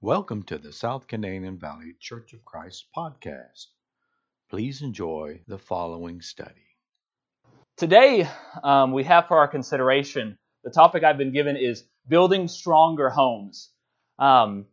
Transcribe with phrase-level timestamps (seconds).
[0.00, 3.66] Welcome to the South Canadian Valley Church of Christ podcast.
[4.48, 6.76] Please enjoy the following study.
[7.76, 8.28] Today,
[8.62, 13.70] um, we have for our consideration the topic I've been given is building stronger homes.
[14.20, 14.66] Um,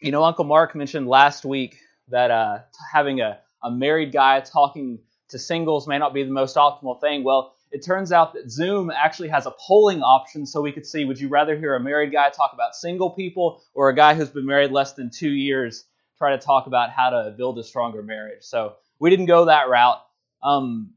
[0.00, 1.78] you know, Uncle Mark mentioned last week
[2.08, 2.58] that uh,
[2.92, 7.22] having a, a married guy talking to singles may not be the most optimal thing.
[7.22, 11.04] Well, it turns out that Zoom actually has a polling option so we could see
[11.04, 14.28] would you rather hear a married guy talk about single people or a guy who's
[14.28, 15.84] been married less than two years
[16.18, 18.42] try to talk about how to build a stronger marriage?
[18.42, 20.00] So we didn't go that route.
[20.42, 20.92] Um,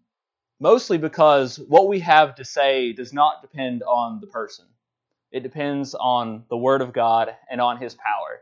[0.59, 4.65] mostly because what we have to say does not depend on the person.
[5.31, 8.41] It depends on the Word of God and on His power.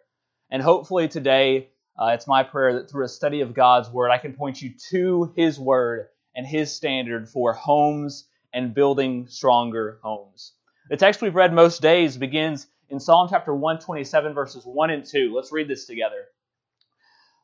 [0.50, 4.18] And hopefully today, uh, it's my prayer that through a study of God's Word, I
[4.18, 10.54] can point you to His Word and His standard for homes and building stronger homes.
[10.90, 15.34] The text we've read most days begins in Psalm chapter 127, verses 1 and 2.
[15.36, 16.26] Let's read this together.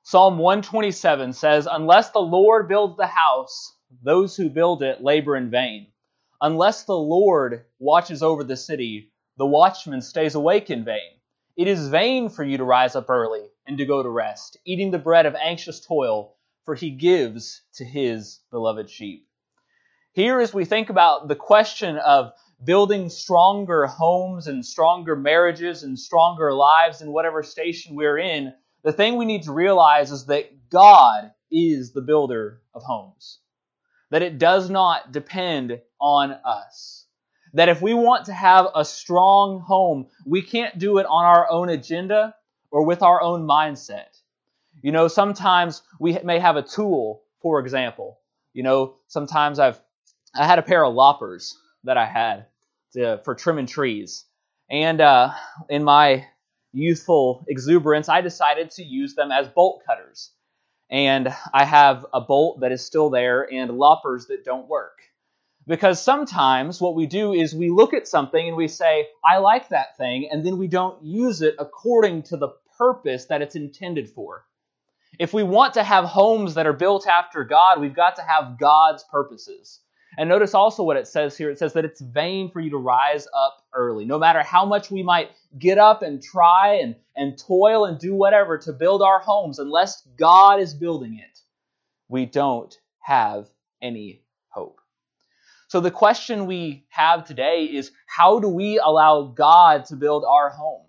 [0.03, 5.49] Psalm 127 says, Unless the Lord builds the house, those who build it labor in
[5.49, 5.87] vain.
[6.41, 11.19] Unless the Lord watches over the city, the watchman stays awake in vain.
[11.57, 14.91] It is vain for you to rise up early and to go to rest, eating
[14.91, 19.27] the bread of anxious toil, for he gives to his beloved sheep.
[20.13, 25.97] Here, as we think about the question of building stronger homes and stronger marriages and
[25.97, 30.69] stronger lives in whatever station we're in, the thing we need to realize is that
[30.69, 33.39] God is the builder of homes.
[34.11, 37.05] That it does not depend on us.
[37.53, 41.49] That if we want to have a strong home, we can't do it on our
[41.49, 42.35] own agenda
[42.71, 44.18] or with our own mindset.
[44.81, 48.19] You know, sometimes we may have a tool, for example.
[48.53, 49.79] You know, sometimes I've
[50.35, 52.45] I had a pair of loppers that I had
[52.93, 54.25] to, for trimming trees,
[54.69, 55.31] and uh,
[55.69, 56.27] in my
[56.71, 60.31] youthful exuberance, I decided to use them as bolt cutters.
[60.91, 64.99] And I have a bolt that is still there and loppers that don't work.
[65.67, 69.69] Because sometimes what we do is we look at something and we say, I like
[69.69, 74.09] that thing, and then we don't use it according to the purpose that it's intended
[74.09, 74.45] for.
[75.19, 78.57] If we want to have homes that are built after God, we've got to have
[78.57, 79.81] God's purposes.
[80.17, 81.51] And notice also what it says here.
[81.51, 84.05] It says that it's vain for you to rise up early.
[84.05, 88.15] No matter how much we might get up and try and, and toil and do
[88.15, 91.39] whatever to build our homes, unless God is building it,
[92.07, 93.49] we don't have
[93.81, 94.79] any hope.
[95.67, 100.49] So the question we have today is how do we allow God to build our
[100.49, 100.85] home?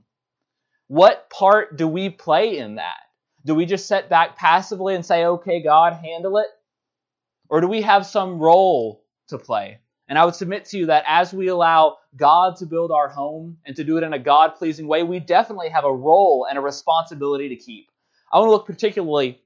[0.87, 3.10] What part do we play in that?
[3.45, 6.49] Do we just sit back passively and say, okay, God, handle it?
[7.49, 9.79] Or do we have some role to play.
[10.09, 13.59] And I would submit to you that as we allow God to build our home
[13.65, 16.59] and to do it in a God pleasing way, we definitely have a role and
[16.59, 17.89] a responsibility to keep.
[18.33, 19.41] I want to look particularly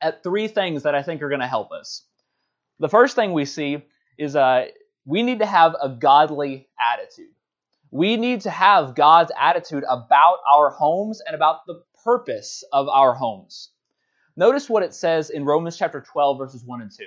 [0.00, 2.02] at three things that I think are going to help us.
[2.78, 3.82] The first thing we see
[4.18, 4.66] is uh,
[5.06, 7.32] we need to have a godly attitude.
[7.90, 13.14] We need to have God's attitude about our homes and about the purpose of our
[13.14, 13.70] homes.
[14.36, 17.04] Notice what it says in Romans chapter 12, verses 1 and 2.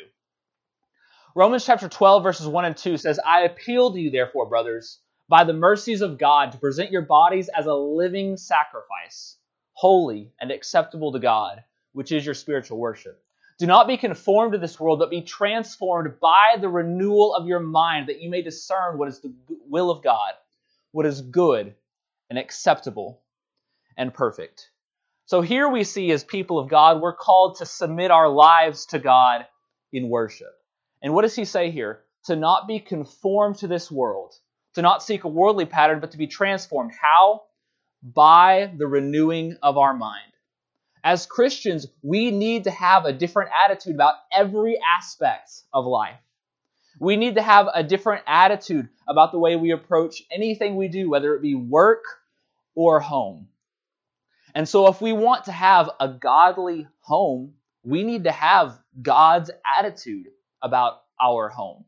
[1.35, 5.43] Romans chapter 12, verses 1 and 2 says, I appeal to you, therefore, brothers, by
[5.43, 9.37] the mercies of God, to present your bodies as a living sacrifice,
[9.73, 11.63] holy and acceptable to God,
[11.93, 13.21] which is your spiritual worship.
[13.57, 17.59] Do not be conformed to this world, but be transformed by the renewal of your
[17.59, 19.33] mind, that you may discern what is the
[19.67, 20.33] will of God,
[20.91, 21.73] what is good
[22.29, 23.21] and acceptable
[23.97, 24.69] and perfect.
[25.27, 28.99] So here we see, as people of God, we're called to submit our lives to
[28.99, 29.45] God
[29.91, 30.53] in worship.
[31.01, 32.01] And what does he say here?
[32.25, 34.35] To not be conformed to this world,
[34.75, 36.91] to not seek a worldly pattern, but to be transformed.
[37.01, 37.43] How?
[38.03, 40.31] By the renewing of our mind.
[41.03, 46.19] As Christians, we need to have a different attitude about every aspect of life.
[46.99, 51.09] We need to have a different attitude about the way we approach anything we do,
[51.09, 52.03] whether it be work
[52.75, 53.47] or home.
[54.55, 57.53] And so, if we want to have a godly home,
[57.83, 60.27] we need to have God's attitude
[60.61, 61.83] about our home.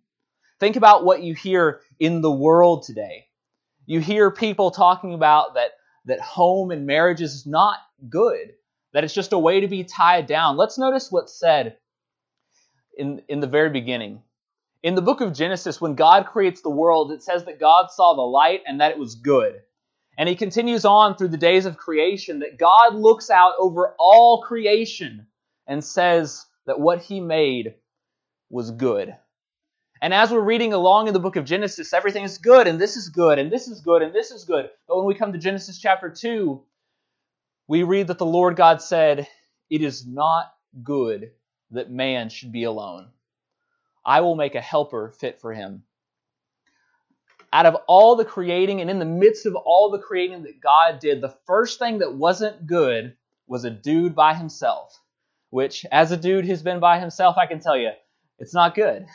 [0.59, 3.27] Think about what you hear in the world today.
[3.85, 5.71] You hear people talking about that,
[6.05, 7.77] that home and marriage is not
[8.09, 8.53] good,
[8.91, 10.57] that it's just a way to be tied down.
[10.57, 11.77] Let's notice what's said
[12.97, 14.21] in, in the very beginning.
[14.83, 18.13] In the book of Genesis, when God creates the world, it says that God saw
[18.13, 19.61] the light and that it was good.
[20.17, 24.41] And he continues on through the days of creation that God looks out over all
[24.41, 25.27] creation
[25.67, 27.75] and says that what he made
[28.49, 29.15] was good.
[30.01, 32.95] And as we're reading along in the book of Genesis, everything is good, and this
[32.95, 34.69] is good, and this is good, and this is good.
[34.87, 36.61] But when we come to Genesis chapter 2,
[37.67, 39.27] we read that the Lord God said,
[39.69, 40.53] It is not
[40.83, 41.31] good
[41.71, 43.07] that man should be alone.
[44.05, 45.83] I will make a helper fit for him.
[47.53, 50.99] Out of all the creating and in the midst of all the creating that God
[50.99, 53.15] did, the first thing that wasn't good
[53.47, 54.99] was a dude by himself.
[55.49, 57.91] Which, as a dude who's been by himself, I can tell you,
[58.37, 59.05] it's not good.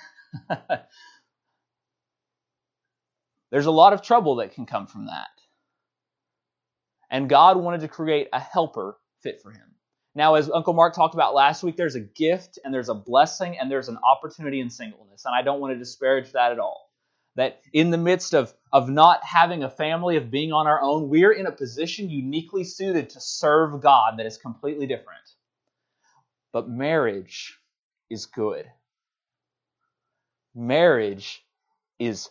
[3.51, 5.29] There's a lot of trouble that can come from that.
[7.11, 9.75] And God wanted to create a helper fit for him.
[10.15, 13.59] Now, as Uncle Mark talked about last week, there's a gift and there's a blessing
[13.59, 15.25] and there's an opportunity in singleness.
[15.27, 16.91] And I don't want to disparage that at all.
[17.37, 21.09] That in the midst of, of not having a family, of being on our own,
[21.09, 25.23] we're in a position uniquely suited to serve God that is completely different.
[26.53, 27.59] But marriage
[28.11, 28.67] is good.
[30.55, 31.43] Marriage
[31.99, 32.29] is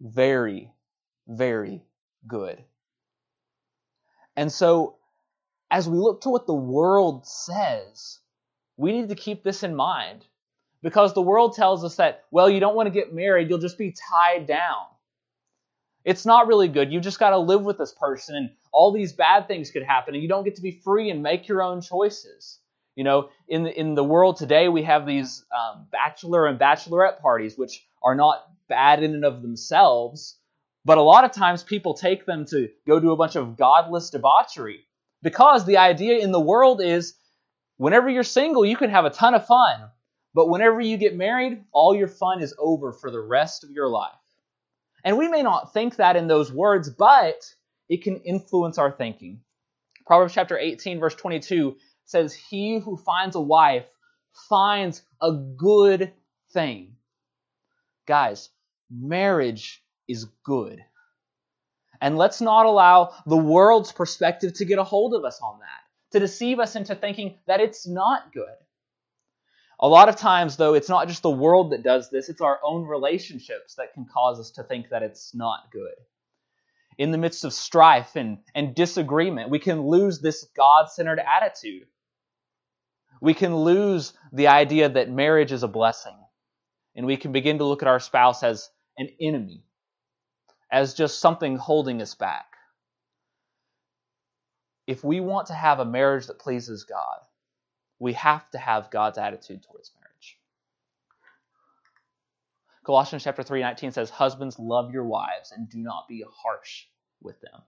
[0.00, 0.70] very,
[1.26, 1.82] very
[2.26, 2.62] good.
[4.36, 4.96] And so
[5.70, 8.18] as we look to what the world says,
[8.76, 10.26] we need to keep this in mind.
[10.82, 13.78] Because the world tells us that, well, you don't want to get married, you'll just
[13.78, 14.86] be tied down.
[16.04, 16.92] It's not really good.
[16.92, 20.14] You just got to live with this person, and all these bad things could happen,
[20.14, 22.58] and you don't get to be free and make your own choices.
[22.96, 27.20] You know, in the, in the world today, we have these um, bachelor and bachelorette
[27.20, 30.36] parties, which are not bad in and of themselves,
[30.84, 34.10] but a lot of times people take them to go do a bunch of godless
[34.10, 34.80] debauchery.
[35.22, 37.14] Because the idea in the world is
[37.76, 39.90] whenever you're single, you can have a ton of fun.
[40.34, 43.88] But whenever you get married, all your fun is over for the rest of your
[43.88, 44.12] life.
[45.04, 47.42] And we may not think that in those words, but
[47.88, 49.40] it can influence our thinking.
[50.06, 53.86] Proverbs chapter 18, verse 22 says, He who finds a wife
[54.48, 56.12] finds a good
[56.52, 56.96] thing.
[58.06, 58.50] Guys,
[58.90, 60.80] marriage is good.
[62.00, 66.12] And let's not allow the world's perspective to get a hold of us on that,
[66.12, 68.56] to deceive us into thinking that it's not good.
[69.82, 72.60] A lot of times, though, it's not just the world that does this, it's our
[72.62, 75.94] own relationships that can cause us to think that it's not good.
[76.98, 81.88] In the midst of strife and, and disagreement, we can lose this God centered attitude.
[83.20, 86.16] We can lose the idea that marriage is a blessing.
[86.94, 89.64] And we can begin to look at our spouse as an enemy
[90.70, 92.46] as just something holding us back.
[94.86, 97.26] If we want to have a marriage that pleases God,
[98.02, 100.36] we have to have God's attitude towards marriage.
[102.84, 106.88] Colossians chapter 3:19 says, "Husbands, love your wives and do not be harsh
[107.20, 107.62] with them."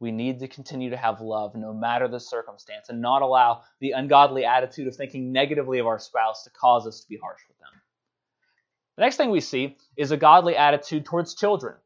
[0.00, 3.92] We need to continue to have love no matter the circumstance and not allow the
[3.92, 7.58] ungodly attitude of thinking negatively of our spouse to cause us to be harsh with
[7.60, 7.80] them.
[8.96, 11.76] The next thing we see is a godly attitude towards children.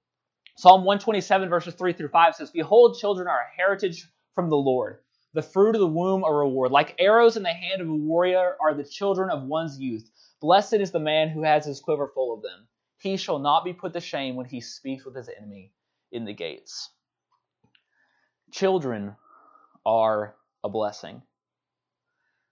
[0.57, 5.05] Psalm 127, verses 3 through 5 says, Behold, children are a heritage from the Lord,
[5.35, 6.71] the fruit of the womb a reward.
[6.71, 10.11] Like arrows in the hand of a warrior are the children of one's youth.
[10.41, 12.67] Blessed is the man who has his quiver full of them.
[12.99, 15.73] He shall not be put to shame when he speaks with his enemy
[16.11, 16.91] in the gates.
[18.51, 19.15] Children
[19.85, 20.35] are
[20.65, 21.23] a blessing.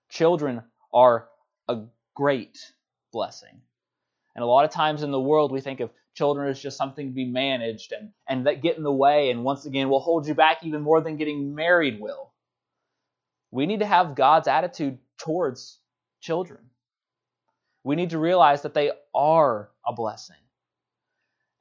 [0.09, 0.63] Children
[0.93, 1.29] are
[1.69, 1.83] a
[2.15, 2.73] great
[3.13, 3.61] blessing.
[4.35, 7.09] And a lot of times in the world, we think of children as just something
[7.09, 10.27] to be managed and, and that get in the way and once again will hold
[10.27, 12.33] you back even more than getting married will.
[13.51, 15.79] We need to have God's attitude towards
[16.21, 16.61] children.
[17.85, 20.37] We need to realize that they are a blessing.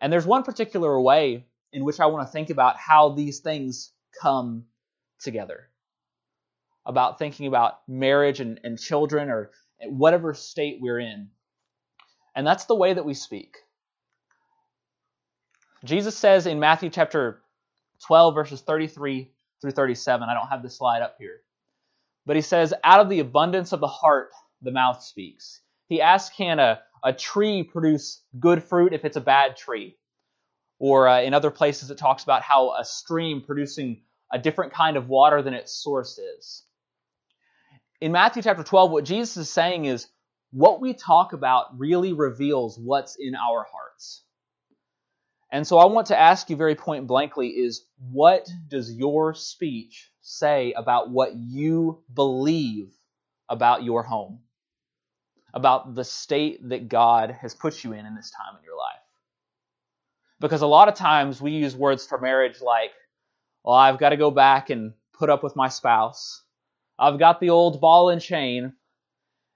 [0.01, 3.91] And there's one particular way in which I want to think about how these things
[4.21, 4.65] come
[5.19, 5.69] together.
[6.85, 9.51] About thinking about marriage and, and children or
[9.83, 11.29] whatever state we're in.
[12.35, 13.57] And that's the way that we speak.
[15.83, 17.41] Jesus says in Matthew chapter
[18.07, 19.31] 12, verses 33
[19.61, 21.41] through 37, I don't have the slide up here,
[22.25, 25.61] but he says, Out of the abundance of the heart, the mouth speaks.
[25.87, 29.97] He asks, Can a, a tree produce good fruit if it's a bad tree?
[30.79, 34.01] Or uh, in other places, it talks about how a stream producing
[34.33, 36.63] a different kind of water than its source is.
[38.01, 40.07] In Matthew chapter 12, what Jesus is saying is
[40.51, 44.24] what we talk about really reveals what's in our hearts.
[45.55, 50.11] And so I want to ask you very point blankly is what does your speech
[50.19, 52.91] say about what you believe
[53.47, 54.41] about your home?
[55.53, 58.99] About the state that God has put you in in this time in your life?
[60.41, 62.91] Because a lot of times we use words for marriage like,
[63.63, 66.43] well, I've got to go back and put up with my spouse.
[66.99, 68.73] I've got the old ball and chain.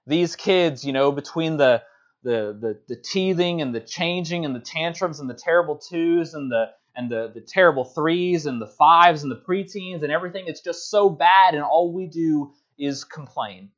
[0.06, 1.82] These kids, you know, between the
[2.22, 6.50] the, the, the teething and the changing and the tantrums and the terrible twos and
[6.50, 10.44] the and the, the terrible threes and the fives and the preteens and everything.
[10.46, 13.70] It's just so bad, and all we do is complain.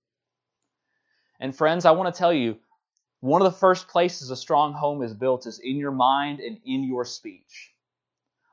[1.39, 2.57] And friends, I want to tell you,
[3.21, 6.59] one of the first places a strong home is built is in your mind and
[6.65, 7.73] in your speech.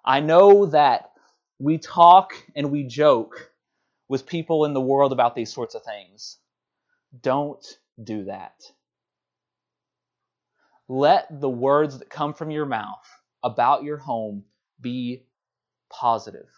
[0.03, 1.12] I know that
[1.58, 3.51] we talk and we joke
[4.08, 6.38] with people in the world about these sorts of things.
[7.22, 7.65] Don't
[8.03, 8.55] do that.
[10.91, 13.08] Let the words that come from your mouth
[13.43, 14.43] about your home
[14.81, 15.24] be
[15.91, 16.50] positive.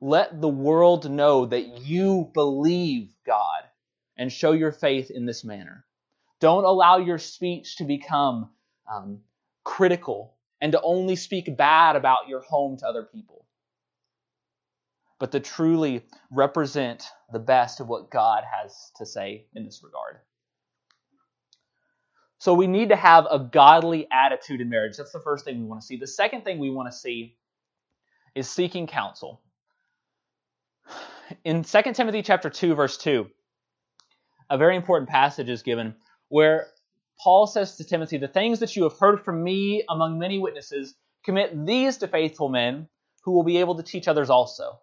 [0.00, 3.62] Let the world know that you believe God
[4.16, 5.84] and show your faith in this manner.
[6.40, 8.50] Don't allow your speech to become
[8.92, 9.20] um,
[9.62, 13.46] critical and to only speak bad about your home to other people,
[15.20, 20.18] but to truly represent the best of what God has to say in this regard.
[22.42, 24.96] So we need to have a godly attitude in marriage.
[24.96, 25.96] That's the first thing we want to see.
[25.96, 27.36] The second thing we want to see
[28.34, 29.40] is seeking counsel.
[31.44, 33.28] In 2 Timothy chapter 2 verse 2,
[34.50, 35.94] a very important passage is given
[36.30, 36.66] where
[37.22, 40.96] Paul says to Timothy, The things that you have heard from me among many witnesses,
[41.24, 42.88] commit these to faithful men
[43.22, 44.80] who will be able to teach others also.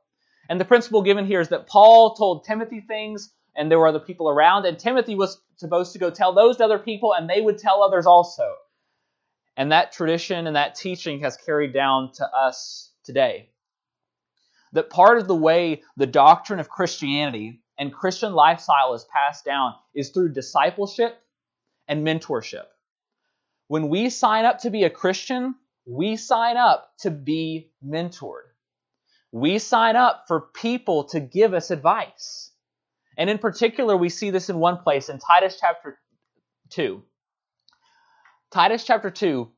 [0.47, 3.99] And the principle given here is that Paul told Timothy things, and there were other
[3.99, 7.41] people around, and Timothy was supposed to go tell those to other people, and they
[7.41, 8.55] would tell others also.
[9.57, 13.49] And that tradition and that teaching has carried down to us today.
[14.71, 19.73] That part of the way the doctrine of Christianity and Christian lifestyle is passed down
[19.93, 21.21] is through discipleship
[21.85, 22.65] and mentorship.
[23.67, 28.47] When we sign up to be a Christian, we sign up to be mentored.
[29.33, 32.51] We sign up for people to give us advice.
[33.19, 35.99] And in particular, we see this in one place in Titus chapter
[36.69, 37.03] 2.
[38.49, 39.51] Titus chapter 2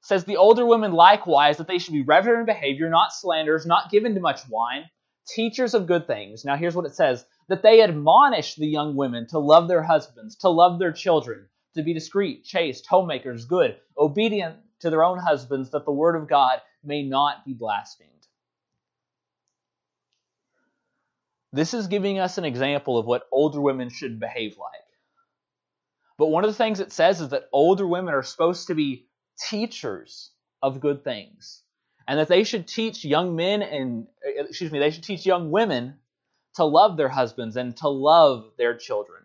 [0.00, 3.90] says, The older women likewise, that they should be reverent in behavior, not slanderers, not
[3.90, 4.84] given to much wine,
[5.28, 6.46] teachers of good things.
[6.46, 10.36] Now, here's what it says that they admonish the young women to love their husbands,
[10.36, 15.70] to love their children, to be discreet, chaste, homemakers, good, obedient to their own husbands,
[15.72, 18.17] that the word of God may not be blasphemed.
[21.52, 24.82] This is giving us an example of what older women should behave like.
[26.18, 29.06] But one of the things it says is that older women are supposed to be
[29.48, 30.30] teachers
[30.62, 31.62] of good things.
[32.06, 35.94] And that they should teach young men and, excuse me, they should teach young women
[36.54, 39.22] to love their husbands and to love their children.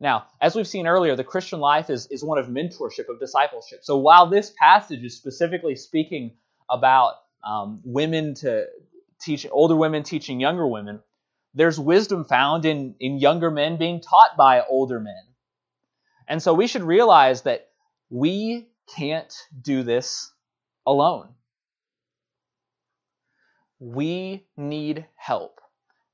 [0.00, 3.80] Now, as we've seen earlier, the Christian life is, is one of mentorship, of discipleship.
[3.82, 6.36] So while this passage is specifically speaking
[6.70, 7.14] about
[7.44, 8.66] um, women to
[9.20, 11.00] teach, older women teaching younger women,
[11.54, 15.22] there's wisdom found in, in younger men being taught by older men.
[16.28, 17.68] And so we should realize that
[18.10, 20.32] we can't do this
[20.86, 21.28] alone.
[23.80, 25.60] We need help.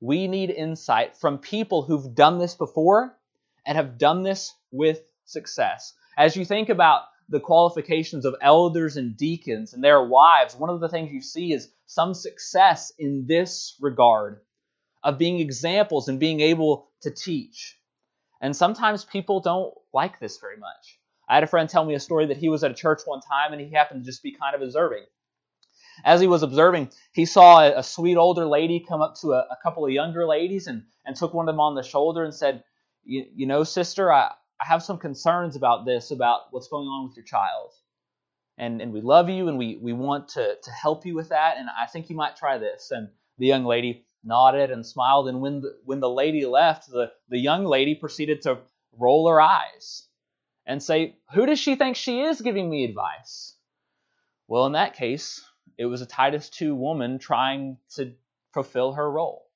[0.00, 3.16] We need insight from people who've done this before
[3.66, 5.94] and have done this with success.
[6.16, 10.80] As you think about the qualifications of elders and deacons and their wives, one of
[10.80, 14.40] the things you see is some success in this regard
[15.04, 17.78] of being examples and being able to teach.
[18.40, 20.98] And sometimes people don't like this very much.
[21.28, 23.20] I had a friend tell me a story that he was at a church one
[23.20, 25.04] time and he happened to just be kind of observing.
[26.04, 29.46] As he was observing, he saw a, a sweet older lady come up to a,
[29.50, 32.34] a, couple of younger ladies and, and took one of them on the shoulder and
[32.34, 32.64] said,
[33.04, 37.08] You, you know, sister, I, I have some concerns about this, about what's going on
[37.08, 37.70] with your child.
[38.58, 41.56] And, and we love you and we, we want to, to help you with that.
[41.58, 42.90] And I think you might try this.
[42.90, 43.08] And
[43.38, 45.28] the young lady nodded and smiled.
[45.28, 48.58] And when the, when the lady left, the, the young lady proceeded to
[48.98, 50.06] roll her eyes
[50.66, 53.56] and say, Who does she think she is giving me advice?
[54.48, 55.44] Well, in that case,
[55.78, 58.12] it was a Titus 2 woman trying to
[58.52, 59.46] fulfill her role.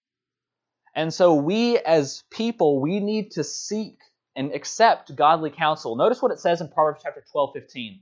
[0.94, 3.98] And so we as people, we need to seek
[4.34, 5.96] and accept godly counsel.
[5.96, 8.00] Notice what it says in Proverbs chapter 12, 15.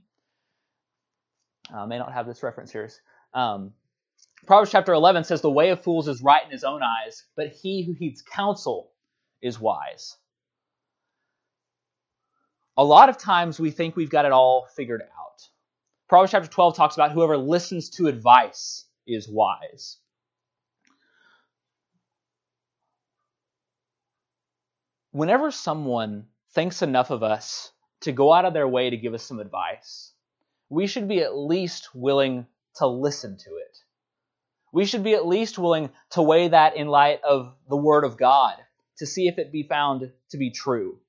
[1.73, 2.89] Uh, I may not have this reference here.
[3.33, 3.73] Um,
[4.45, 7.47] Proverbs chapter 11 says, The way of fools is right in his own eyes, but
[7.49, 8.91] he who heeds counsel
[9.41, 10.15] is wise.
[12.77, 15.41] A lot of times we think we've got it all figured out.
[16.07, 19.97] Proverbs chapter 12 talks about whoever listens to advice is wise.
[25.11, 29.23] Whenever someone thinks enough of us to go out of their way to give us
[29.23, 30.13] some advice,
[30.69, 33.77] we should be at least willing to listen to it.
[34.71, 38.17] We should be at least willing to weigh that in light of the Word of
[38.17, 38.55] God
[38.97, 40.99] to see if it be found to be true.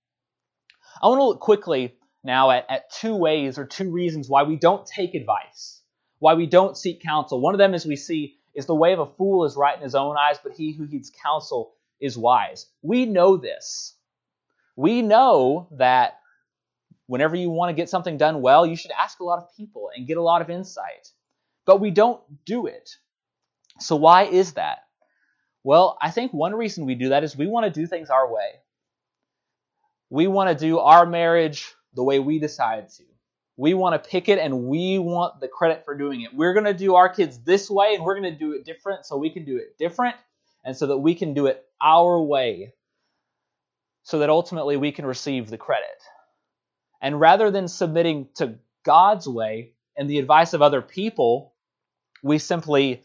[1.02, 4.56] I want to look quickly now at, at two ways or two reasons why we
[4.56, 5.80] don't take advice,
[6.18, 7.40] why we don't seek counsel.
[7.40, 9.82] One of them, as we see, is the way of a fool is right in
[9.82, 12.66] his own eyes, but he who heeds counsel is wise.
[12.82, 13.94] We know this.
[14.76, 16.20] We know that
[17.06, 19.90] whenever you want to get something done well, you should ask a lot of people
[19.94, 21.08] and get a lot of insight.
[21.66, 22.90] But we don't do it.
[23.80, 24.78] So, why is that?
[25.64, 28.32] Well, I think one reason we do that is we want to do things our
[28.32, 28.60] way.
[30.10, 33.02] We want to do our marriage the way we decide to.
[33.56, 36.32] We want to pick it and we want the credit for doing it.
[36.32, 39.04] We're going to do our kids this way and we're going to do it different
[39.04, 40.14] so we can do it different
[40.64, 42.72] and so that we can do it our way
[44.04, 45.86] so that ultimately we can receive the credit.
[47.02, 48.54] And rather than submitting to
[48.84, 51.52] God's way and the advice of other people,
[52.22, 53.02] we simply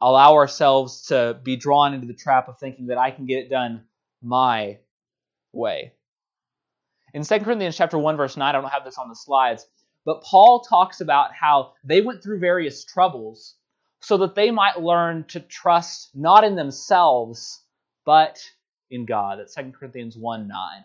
[0.00, 3.50] allow ourselves to be drawn into the trap of thinking that I can get it
[3.50, 3.84] done
[4.22, 4.78] my
[5.52, 5.92] way.
[7.14, 9.66] In 2 Corinthians chapter 1 verse 9, I don't have this on the slides,
[10.04, 13.56] but Paul talks about how they went through various troubles
[14.00, 17.62] so that they might learn to trust not in themselves,
[18.04, 18.38] but
[18.90, 19.38] in God.
[19.38, 20.84] That's 2 Corinthians 1 9.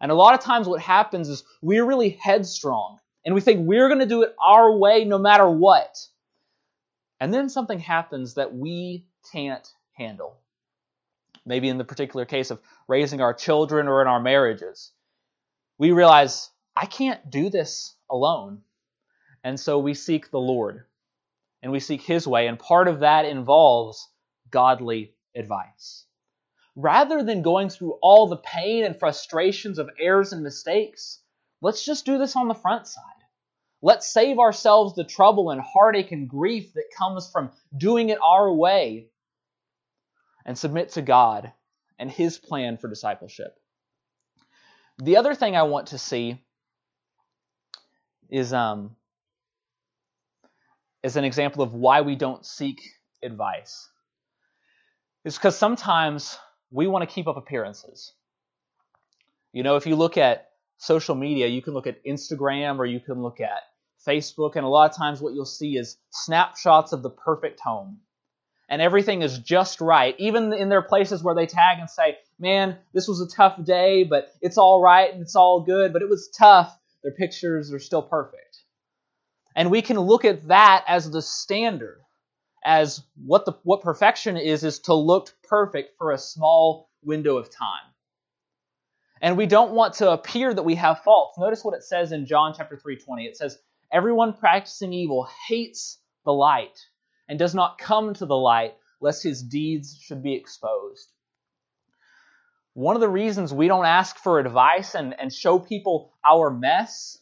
[0.00, 3.88] And a lot of times what happens is we're really headstrong and we think we're
[3.88, 5.98] going to do it our way no matter what.
[7.20, 10.38] And then something happens that we can't handle.
[11.44, 14.90] Maybe in the particular case of raising our children or in our marriages.
[15.78, 18.62] We realize, I can't do this alone.
[19.44, 20.84] And so we seek the Lord
[21.62, 22.46] and we seek His way.
[22.46, 24.08] And part of that involves
[24.50, 26.04] godly advice.
[26.76, 31.20] Rather than going through all the pain and frustrations of errors and mistakes,
[31.60, 33.02] let's just do this on the front side.
[33.82, 38.52] Let's save ourselves the trouble and heartache and grief that comes from doing it our
[38.52, 39.08] way
[40.44, 41.52] and submit to God
[41.98, 43.54] and His plan for discipleship.
[44.98, 46.42] The other thing I want to see
[48.28, 48.96] is um,
[51.02, 52.80] is an example of why we don't seek
[53.22, 53.88] advice.
[55.24, 56.38] It's because sometimes
[56.70, 58.12] we want to keep up appearances.
[59.52, 63.00] You know, if you look at social media, you can look at Instagram or you
[63.00, 63.60] can look at
[64.06, 67.98] Facebook, and a lot of times what you'll see is snapshots of the perfect home.
[68.68, 70.14] And everything is just right.
[70.18, 74.04] Even in their places where they tag and say, man, this was a tough day,
[74.04, 77.78] but it's all right and it's all good, but it was tough their pictures are
[77.78, 78.58] still perfect.
[79.56, 82.00] And we can look at that as the standard,
[82.64, 87.50] as what the what perfection is is to look perfect for a small window of
[87.50, 87.82] time.
[89.22, 91.38] And we don't want to appear that we have faults.
[91.38, 93.26] Notice what it says in John chapter 3:20.
[93.26, 93.58] It says,
[93.92, 96.78] "Everyone practicing evil hates the light
[97.28, 101.12] and does not come to the light lest his deeds should be exposed."
[102.74, 107.18] One of the reasons we don't ask for advice and, and show people our mess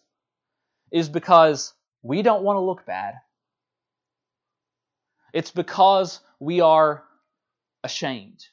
[0.91, 3.15] is because we don't want to look bad.
[5.33, 7.05] It's because we are
[7.83, 8.45] ashamed.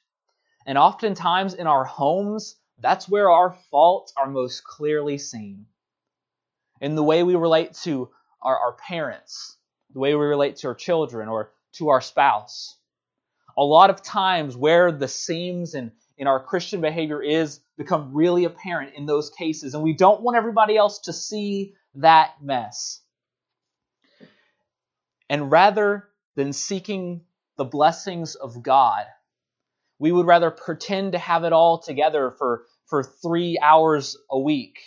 [0.65, 5.67] And oftentimes in our homes, that's where our faults are most clearly seen.
[6.81, 8.09] In the way we relate to
[8.41, 9.57] our, our parents,
[9.93, 12.77] the way we relate to our children or to our spouse.
[13.57, 18.45] A lot of times where the seams and in our Christian behavior is become really
[18.45, 19.73] apparent in those cases.
[19.73, 23.01] And we don't want everybody else to see that mess.
[25.29, 27.21] And rather than seeking
[27.57, 29.05] the blessings of God,
[29.97, 34.77] we would rather pretend to have it all together for, for three hours a week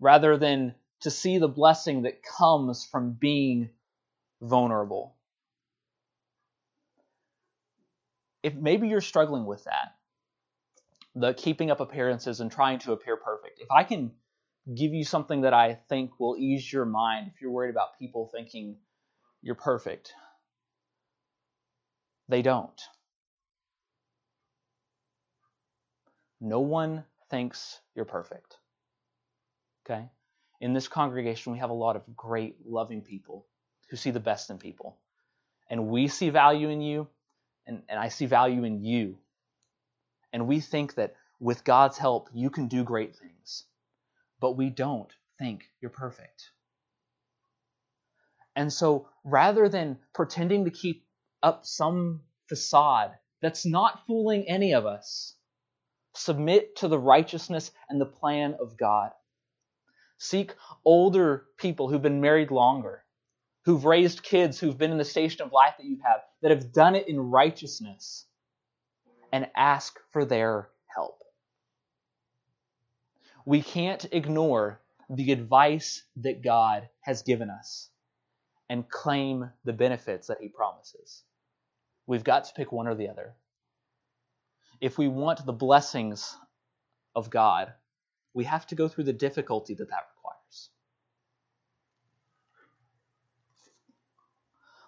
[0.00, 3.70] rather than to see the blessing that comes from being
[4.40, 5.16] vulnerable.
[8.42, 9.94] If maybe you're struggling with that,
[11.14, 13.60] the keeping up appearances and trying to appear perfect.
[13.60, 14.12] If I can
[14.74, 18.30] give you something that I think will ease your mind if you're worried about people
[18.32, 18.76] thinking
[19.42, 20.12] you're perfect,
[22.28, 22.80] they don't.
[26.40, 28.58] No one thinks you're perfect.
[29.84, 30.08] Okay?
[30.62, 33.44] In this congregation, we have a lot of great, loving people
[33.90, 34.96] who see the best in people.
[35.68, 37.08] And we see value in you,
[37.66, 39.18] and, and I see value in you
[40.32, 43.64] and we think that with God's help, you can do great things.
[44.40, 46.50] But we don't think you're perfect.
[48.56, 51.04] And so rather than pretending to keep
[51.42, 55.34] up some facade that's not fooling any of us,
[56.14, 59.10] submit to the righteousness and the plan of God.
[60.22, 60.54] Seek
[60.84, 63.04] older people who've been married longer,
[63.66, 66.72] who've raised kids, who've been in the station of life that you have, that have
[66.72, 68.26] done it in righteousness
[69.32, 71.22] and ask for their help.
[73.46, 74.80] We can't ignore
[75.10, 77.88] the advice that God has given us.
[78.70, 81.24] and claim the benefits that he promises.
[82.06, 83.34] We've got to pick one or the other.
[84.80, 86.36] If we want the blessings
[87.16, 87.72] of God,
[88.34, 90.08] we have to go through the difficulty that that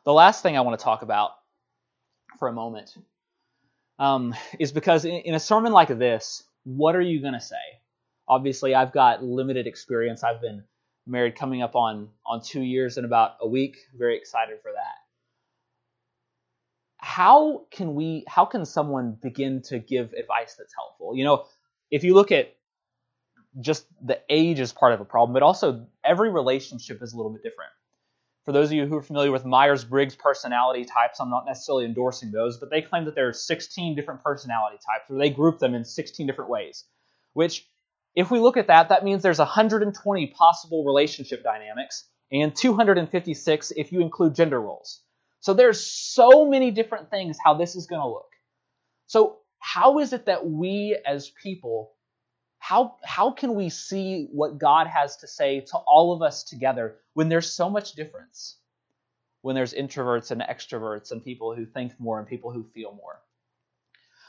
[0.05, 1.31] The last thing I want to talk about
[2.38, 2.95] for a moment
[3.99, 7.57] um, is because in, in a sermon like this, what are you going to say?
[8.29, 10.23] Obviously, I've got limited experience.
[10.23, 10.64] I've been
[11.07, 13.77] married coming up on on two years in about a week.
[13.97, 14.95] Very excited for that.
[16.99, 18.25] How can we?
[18.29, 21.17] How can someone begin to give advice that's helpful?
[21.17, 21.45] You know,
[21.90, 22.57] if you look at
[23.61, 27.33] just the age is part of a problem, but also every relationship is a little
[27.33, 27.71] bit different.
[28.44, 31.87] For those of you who are familiar with Myers Briggs personality types, I'm not necessarily
[31.87, 35.59] endorsing those, but they claim that there are 16 different personality types, or they group
[35.59, 36.85] them in 16 different ways.
[37.33, 37.66] Which,
[38.14, 43.92] if we look at that, that means there's 120 possible relationship dynamics and 256 if
[43.92, 45.00] you include gender roles.
[45.40, 48.30] So there's so many different things how this is going to look.
[49.07, 51.93] So, how is it that we as people
[52.64, 56.96] how, how can we see what God has to say to all of us together
[57.12, 58.57] when there's so much difference?
[59.42, 63.20] When there's introverts and extroverts and people who think more and people who feel more.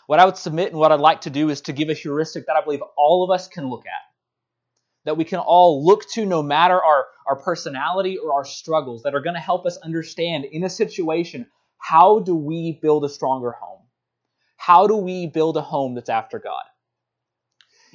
[0.08, 2.48] What I would submit and what I'd like to do is to give a heuristic
[2.48, 4.04] that I believe all of us can look at.
[5.06, 9.16] That we can all look to no matter our, our personality or our struggles that
[9.16, 13.52] are going to help us understand in a situation how do we build a stronger
[13.52, 13.84] home?
[14.58, 16.64] How do we build a home that's after God?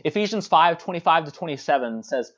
[0.04, 2.32] Ephesians 5 25 to 27 says,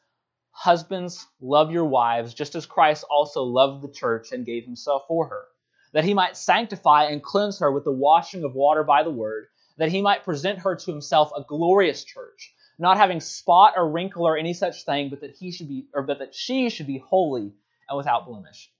[0.50, 5.28] Husbands, love your wives, just as Christ also loved the church and gave himself for
[5.28, 5.44] her,
[5.92, 9.46] that he might sanctify and cleanse her with the washing of water by the word,
[9.78, 14.26] that he might present her to himself a glorious church, not having spot or wrinkle
[14.26, 16.98] or any such thing, but that he should be or but that she should be
[16.98, 17.54] holy
[17.88, 18.70] and without blemish.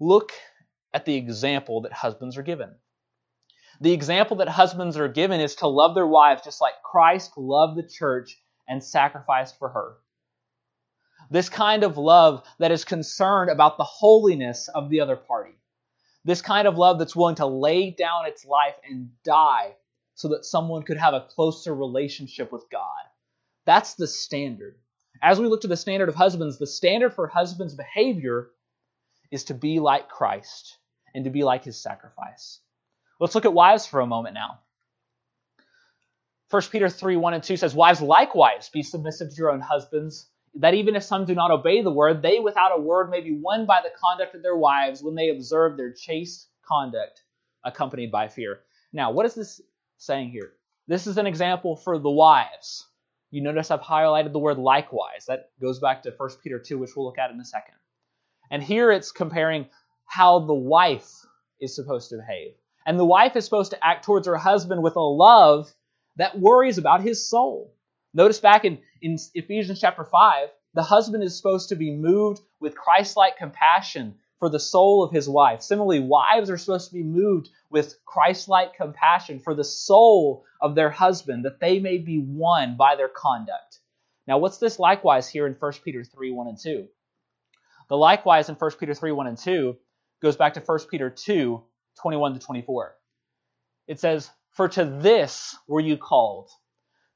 [0.00, 0.32] Look
[0.92, 2.74] at the example that husbands are given.
[3.80, 7.78] The example that husbands are given is to love their wives just like Christ loved
[7.78, 8.38] the church
[8.68, 9.96] and sacrificed for her.
[11.30, 15.54] This kind of love that is concerned about the holiness of the other party.
[16.24, 19.74] This kind of love that's willing to lay down its life and die
[20.14, 23.04] so that someone could have a closer relationship with God.
[23.64, 24.76] That's the standard.
[25.22, 28.50] As we look to the standard of husbands, the standard for husbands' behavior
[29.30, 30.76] is to be like Christ
[31.14, 32.60] and to be like his sacrifice.
[33.20, 34.60] Let's look at wives for a moment now.
[36.50, 40.28] 1 Peter 3 1 and 2 says, Wives likewise be submissive to your own husbands,
[40.54, 43.38] that even if some do not obey the word, they without a word may be
[43.38, 47.22] won by the conduct of their wives when they observe their chaste conduct
[47.62, 48.60] accompanied by fear.
[48.92, 49.60] Now, what is this
[49.98, 50.54] saying here?
[50.88, 52.88] This is an example for the wives.
[53.30, 55.26] You notice I've highlighted the word likewise.
[55.28, 57.74] That goes back to 1 Peter 2, which we'll look at in a second.
[58.50, 59.66] And here it's comparing
[60.06, 61.12] how the wife
[61.60, 62.54] is supposed to behave.
[62.90, 65.72] And the wife is supposed to act towards her husband with a love
[66.16, 67.72] that worries about his soul.
[68.14, 72.74] Notice back in, in Ephesians chapter 5, the husband is supposed to be moved with
[72.74, 75.62] Christ like compassion for the soul of his wife.
[75.62, 80.74] Similarly, wives are supposed to be moved with Christ like compassion for the soul of
[80.74, 83.78] their husband, that they may be won by their conduct.
[84.26, 86.88] Now, what's this likewise here in 1 Peter 3 1 and 2?
[87.88, 89.76] The likewise in 1 Peter 3 1 and 2
[90.20, 91.62] goes back to 1 Peter 2
[92.00, 92.96] 21 to 24.
[93.86, 96.50] It says, For to this were you called,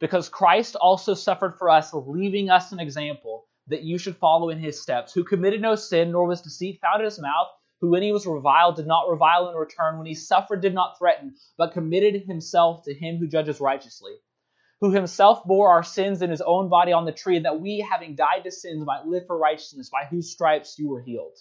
[0.00, 4.58] because Christ also suffered for us, leaving us an example that you should follow in
[4.58, 7.48] his steps, who committed no sin, nor was deceit found in his mouth,
[7.80, 10.98] who when he was reviled did not revile in return, when he suffered did not
[10.98, 14.12] threaten, but committed himself to him who judges righteously,
[14.80, 18.14] who himself bore our sins in his own body on the tree, that we, having
[18.14, 21.38] died to sins, might live for righteousness, by whose stripes you were healed.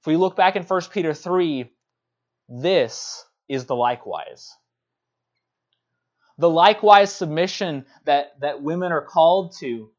[0.00, 1.70] If we look back in 1 Peter 3,
[2.48, 4.54] this is the likewise.
[6.38, 9.90] The likewise submission that, that women are called to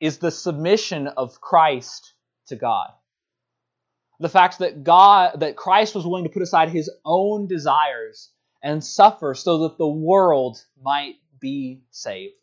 [0.00, 2.14] is the submission of Christ
[2.48, 2.90] to God.
[4.20, 8.30] The fact that God that Christ was willing to put aside his own desires
[8.62, 12.34] and suffer so that the world might be saved.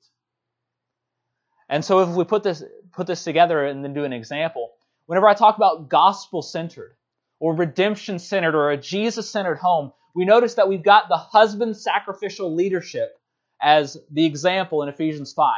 [1.69, 4.71] And so if we put this put this together and then do an example,
[5.05, 6.95] whenever I talk about gospel centered,
[7.41, 11.75] or redemption centered or a Jesus centered home, we notice that we've got the husband
[11.75, 13.17] sacrificial leadership
[13.59, 15.53] as the example in Ephesians 5.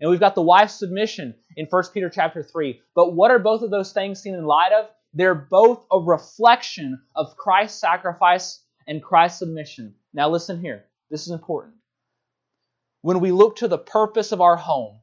[0.00, 2.78] And we've got the wife's submission in 1 Peter chapter 3.
[2.94, 4.90] But what are both of those things seen in light of?
[5.14, 9.94] They're both a reflection of Christ's sacrifice and Christ's submission.
[10.12, 10.84] Now listen here.
[11.10, 11.74] This is important.
[13.00, 15.00] When we look to the purpose of our home,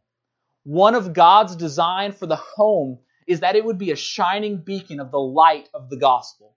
[0.64, 3.00] one of God's design for the home
[3.32, 6.56] is that it would be a shining beacon of the light of the gospel.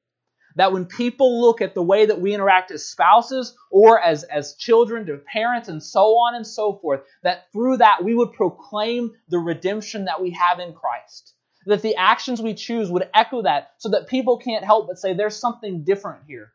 [0.56, 4.54] That when people look at the way that we interact as spouses or as, as
[4.54, 9.12] children to parents and so on and so forth, that through that we would proclaim
[9.28, 11.34] the redemption that we have in Christ.
[11.66, 15.12] That the actions we choose would echo that so that people can't help but say
[15.12, 16.52] there's something different here.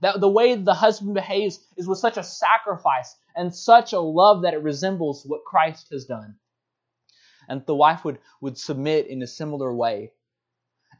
[0.00, 4.42] That the way the husband behaves is with such a sacrifice and such a love
[4.42, 6.36] that it resembles what Christ has done.
[7.48, 10.12] And the wife would, would submit in a similar way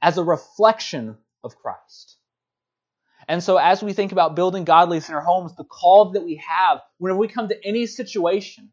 [0.00, 2.16] as a reflection of Christ.
[3.28, 6.40] And so, as we think about building godliness in our homes, the call that we
[6.48, 8.70] have whenever we come to any situation,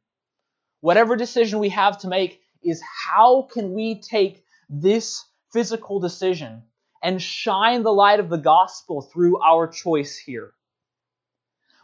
[0.81, 6.63] whatever decision we have to make, is how can we take this physical decision
[7.01, 10.53] and shine the light of the gospel through our choice here?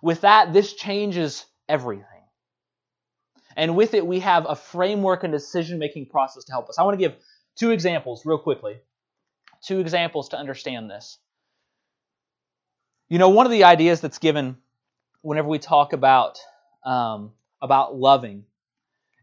[0.02, 2.19] With that, this changes everything.
[3.56, 6.78] And with it, we have a framework and decision making process to help us.
[6.78, 7.16] I want to give
[7.56, 8.78] two examples real quickly.
[9.64, 11.18] Two examples to understand this.
[13.10, 14.58] You know, one of the ideas that's given
[15.22, 16.40] whenever we talk about
[16.86, 17.32] um,
[17.62, 18.46] about loving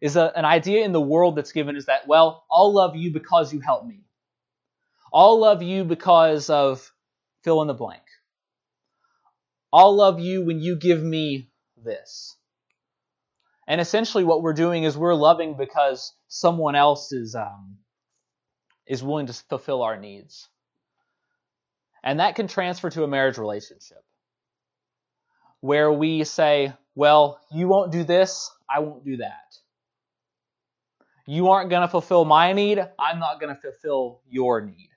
[0.00, 3.12] is a, an idea in the world that's given is that well, I'll love you
[3.12, 4.00] because you help me.
[5.14, 6.92] I'll love you because of
[7.42, 8.02] fill in the blank.
[9.72, 12.36] I'll love you when you give me this.
[13.66, 17.78] And essentially, what we're doing is we're loving because someone else is um,
[18.86, 20.48] is willing to fulfill our needs.
[22.02, 24.04] And that can transfer to a marriage relationship
[25.60, 29.56] where we say, well, you won't do this, I won't do that.
[31.26, 34.90] You aren't going to fulfill my need, I'm not going to fulfill your need.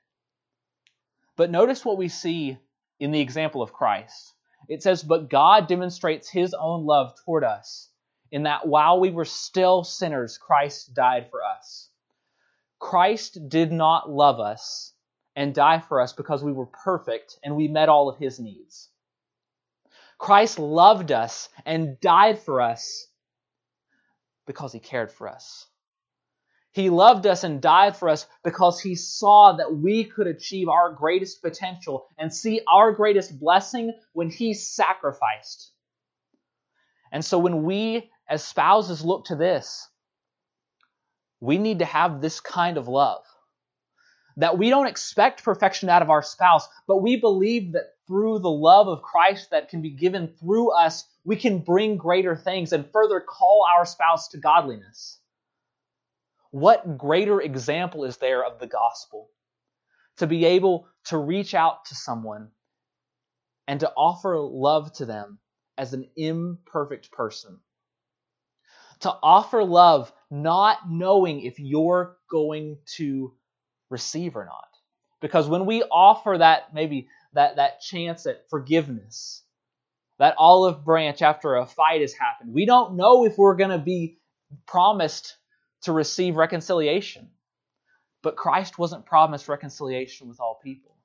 [1.36, 2.60] But notice what we see
[3.00, 4.34] in the example of Christ.
[4.68, 7.89] It says, But God demonstrates his own love toward us,
[8.32, 11.90] in that while we were still sinners, Christ died for us.
[12.80, 14.94] Christ did not love us
[15.36, 18.90] and die for us because we were perfect and we met all of his needs.
[20.18, 23.08] Christ loved us and died for us
[24.46, 25.68] because he cared for us.
[26.72, 30.92] He loved us and died for us because he saw that we could achieve our
[30.92, 35.72] greatest potential and see our greatest blessing when he sacrificed.
[37.12, 39.90] And so when we as spouses look to this,
[41.40, 43.24] we need to have this kind of love
[44.38, 48.50] that we don't expect perfection out of our spouse, but we believe that through the
[48.50, 52.90] love of Christ that can be given through us, we can bring greater things and
[52.92, 55.20] further call our spouse to godliness.
[56.52, 59.30] What greater example is there of the gospel?
[60.18, 62.50] To be able to reach out to someone
[63.68, 65.40] and to offer love to them
[65.78, 67.60] as an imperfect person.
[69.02, 73.34] To offer love not knowing if you're going to
[73.90, 74.68] receive or not.
[75.22, 79.44] Because when we offer that maybe that, that chance at forgiveness,
[80.18, 83.78] that olive branch after a fight has happened, we don't know if we're going to
[83.78, 84.20] be
[84.66, 85.36] promised
[85.84, 87.30] to receive reconciliation.
[88.22, 90.96] But Christ wasn't promised reconciliation with all people.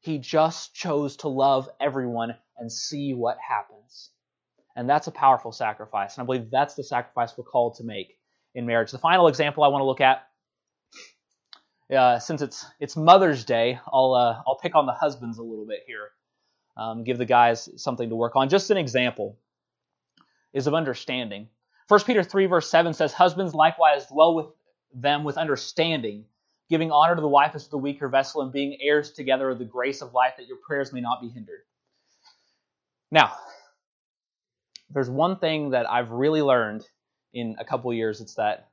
[0.00, 4.10] He just chose to love everyone and see what happens.
[4.76, 6.16] And that's a powerful sacrifice.
[6.16, 8.18] And I believe that's the sacrifice we're called to make
[8.54, 8.92] in marriage.
[8.92, 10.28] The final example I want to look at
[11.94, 15.66] uh, since it's it's Mother's Day, I'll uh, I'll pick on the husbands a little
[15.66, 16.10] bit here.
[16.76, 18.48] Um, give the guys something to work on.
[18.48, 19.38] Just an example
[20.52, 21.48] is of understanding.
[21.88, 24.46] 1 Peter 3 verse 7 says, Husbands likewise dwell with
[24.92, 26.24] them with understanding,
[26.68, 29.58] giving honor to the wife as to the weaker vessel, and being heirs together of
[29.58, 31.60] the grace of life, that your prayers may not be hindered.
[33.10, 33.32] Now,
[34.90, 36.86] there's one thing that I've really learned
[37.32, 38.20] in a couple years.
[38.20, 38.68] It's that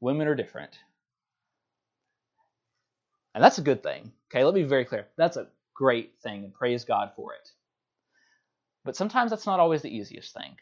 [0.00, 0.78] women are different.
[3.34, 4.12] And that's a good thing.
[4.30, 5.06] Okay, let me be very clear.
[5.16, 7.48] That's a great thing, and praise God for it.
[8.84, 10.56] But sometimes that's not always the easiest thing.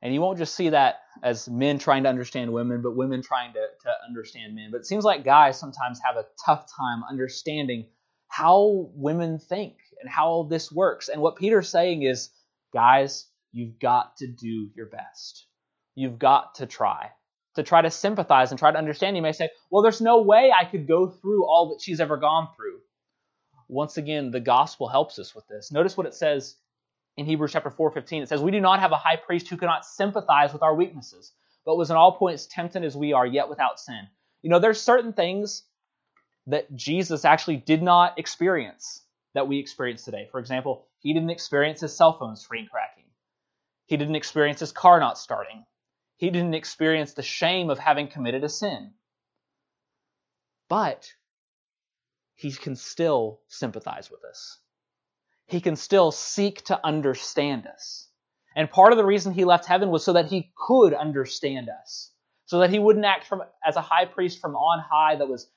[0.00, 3.52] And you won't just see that as men trying to understand women, but women trying
[3.54, 4.70] to, to understand men.
[4.70, 7.86] But it seems like guys sometimes have a tough time understanding
[8.28, 11.08] how women think and how this works.
[11.08, 12.30] And what Peter's saying is,
[12.72, 15.46] guys, you've got to do your best.
[15.94, 17.10] You've got to try
[17.54, 19.16] to try to sympathize and try to understand.
[19.16, 22.16] You may say, well, there's no way I could go through all that she's ever
[22.16, 22.78] gone through.
[23.66, 25.72] Once again, the gospel helps us with this.
[25.72, 26.54] Notice what it says
[27.16, 28.22] in Hebrews chapter 4:15.
[28.22, 31.32] It says, "We do not have a high priest who cannot sympathize with our weaknesses,
[31.64, 34.08] but was in all points tempted as we are, yet without sin."
[34.40, 35.64] You know, there's certain things
[36.46, 39.04] that Jesus actually did not experience
[39.38, 40.28] that we experience today.
[40.30, 43.06] For example, he didn't experience his cell phone screen cracking.
[43.86, 45.64] He didn't experience his car not starting
[46.18, 48.90] he didn't experience the shame of having committed a sin.
[50.68, 51.10] But
[52.34, 54.58] he can still sympathize with us.
[55.46, 58.08] He can still seek to understand us.
[58.54, 62.10] And part of the reason he left heaven was so that he could understand us,
[62.46, 65.48] so that he wouldn't act from, as a high priest from on high that was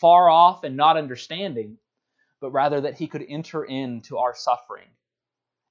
[0.00, 1.78] far off and not understanding,
[2.40, 4.88] but rather that he could enter into our suffering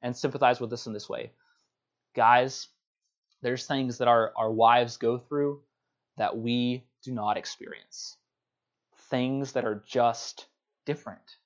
[0.01, 1.31] and sympathize with us in this way.
[2.15, 2.67] Guys,
[3.41, 5.61] there's things that our, our wives go through
[6.17, 8.17] that we do not experience.
[9.09, 10.47] Things that are just
[10.85, 11.37] different.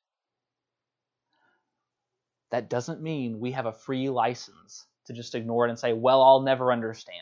[2.51, 6.21] That doesn't mean we have a free license to just ignore it and say, well,
[6.21, 7.17] I'll never understand.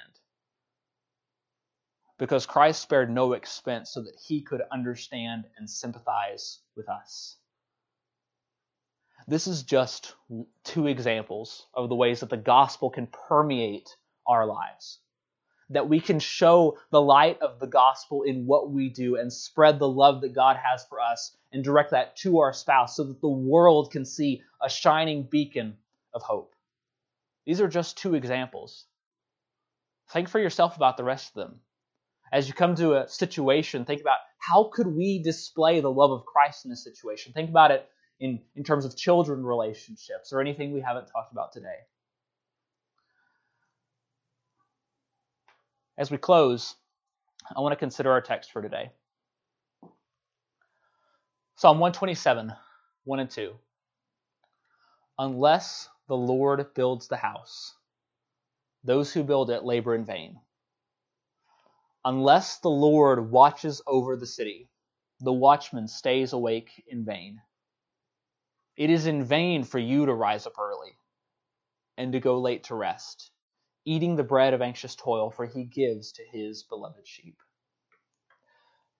[2.17, 7.37] Because Christ spared no expense so that he could understand and sympathize with us.
[9.27, 10.15] This is just
[10.63, 14.99] two examples of the ways that the gospel can permeate our lives.
[15.69, 19.77] That we can show the light of the gospel in what we do and spread
[19.77, 23.21] the love that God has for us and direct that to our spouse so that
[23.21, 25.77] the world can see a shining beacon
[26.13, 26.55] of hope.
[27.45, 28.85] These are just two examples.
[30.11, 31.59] Think for yourself about the rest of them.
[32.31, 36.25] As you come to a situation, think about how could we display the love of
[36.25, 37.33] Christ in this situation?
[37.33, 37.87] Think about it
[38.19, 41.77] in, in terms of children relationships or anything we haven't talked about today.
[45.97, 46.75] As we close,
[47.55, 48.91] I want to consider our text for today.
[51.55, 52.53] Psalm 127,
[53.03, 53.53] 1 and 2.
[55.17, 57.73] Unless the Lord builds the house,
[58.83, 60.39] those who build it labor in vain.
[62.05, 64.69] Unless the Lord watches over the city,
[65.19, 67.41] the watchman stays awake in vain.
[68.79, 70.97] It is in vain for you to rise up early
[71.97, 73.29] and to go late to rest,
[73.83, 77.35] eating the bread of anxious toil, for he gives to his beloved sheep.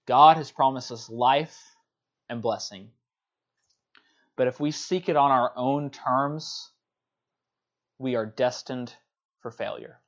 [0.06, 1.58] God has promised us life
[2.28, 2.90] and blessing.
[4.36, 6.72] But if we seek it on our own terms,
[8.00, 8.94] we are destined
[9.40, 10.02] for failure.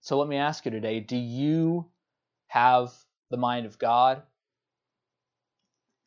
[0.00, 1.86] So let me ask you today do you
[2.48, 2.92] have
[3.30, 4.24] the mind of God?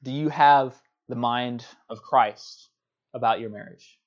[0.04, 0.83] Do you have
[1.14, 2.70] the mind of Christ
[3.14, 4.00] about your marriage,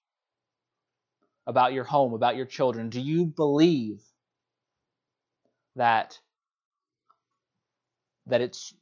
[1.47, 2.89] about your home, about your children?
[2.91, 4.03] Do you believe
[5.77, 6.19] that
[8.27, 8.75] that it's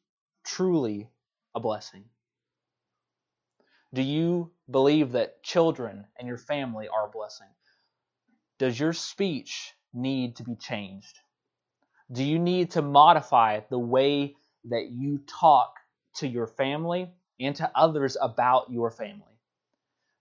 [0.43, 1.11] truly
[1.55, 2.07] a blessing?
[3.93, 7.53] Do you believe that children and your family are a blessing?
[8.59, 11.19] Does your speech need to be changed?
[12.11, 14.35] Do you need to modify the way
[14.71, 15.75] that you talk
[16.15, 19.23] to your family and to others about your family?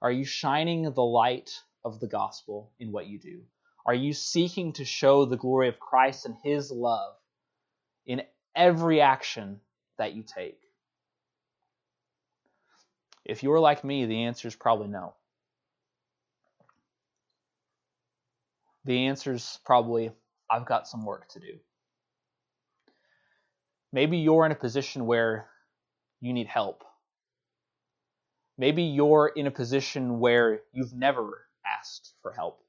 [0.01, 1.51] Are you shining the light
[1.85, 3.41] of the gospel in what you do?
[3.85, 7.15] Are you seeking to show the glory of Christ and his love
[8.05, 8.23] in
[8.55, 9.59] every action
[9.97, 10.59] that you take?
[13.25, 15.13] If you're like me, the answer is probably no.
[18.85, 20.11] The answer is probably
[20.49, 21.59] I've got some work to do.
[23.93, 25.47] Maybe you're in a position where
[26.19, 26.83] you need help.
[28.57, 32.63] Maybe you're in a position where you've never asked for help.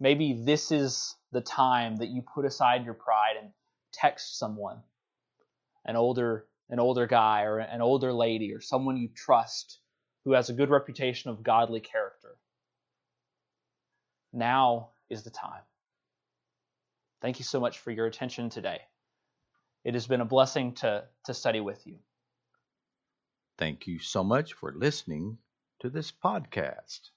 [0.00, 3.50] Maybe this is the time that you put aside your pride and
[3.92, 4.82] text someone,
[5.84, 9.78] an older an older guy or an older lady or someone you trust
[10.24, 12.36] who has a good reputation of godly character.
[14.32, 15.62] Now is the time.
[17.22, 18.82] Thank you so much for your attention today.
[19.84, 21.96] It has been a blessing to, to study with you.
[23.58, 25.38] Thank you so much for listening
[25.80, 27.10] to this podcast.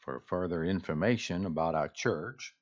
[0.00, 2.56] For further information about our church,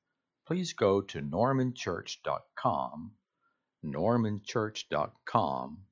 [0.47, 3.13] please go to normanchurch.com,
[3.83, 5.87] normanchurch.com,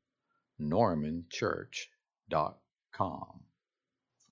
[0.60, 3.47] normanchurch.com.